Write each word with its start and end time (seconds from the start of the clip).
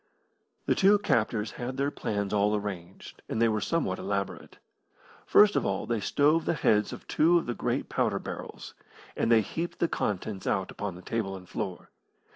The 0.65 0.73
two 0.73 0.97
captors 0.97 1.51
had 1.51 1.77
their 1.77 1.91
plans 1.91 2.33
all 2.33 2.55
arranged, 2.55 3.21
and 3.29 3.39
they 3.39 3.47
were 3.47 3.61
somewhat 3.61 3.99
elaborate. 3.99 4.57
First 5.27 5.55
of 5.55 5.63
all 5.63 5.85
they 5.85 5.99
stove 5.99 6.45
the 6.45 6.55
heads 6.55 6.91
of 6.91 7.07
two 7.07 7.37
of 7.37 7.45
the 7.45 7.53
great 7.53 7.87
powder 7.87 8.17
barrels, 8.17 8.73
and 9.15 9.31
they 9.31 9.41
heaped 9.41 9.77
the 9.77 9.87
contents 9.87 10.47
out 10.47 10.71
upon 10.71 10.95
the 10.95 11.03
table 11.03 11.35
and 11.35 11.47
floor. 11.47 11.91